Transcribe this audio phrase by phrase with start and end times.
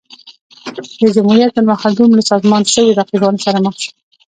[1.01, 3.91] د جمهوریت پرمهال روم له سازمان شویو رقیبانو سره مخ شو